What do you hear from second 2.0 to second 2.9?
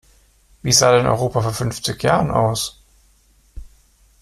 Jahren aus?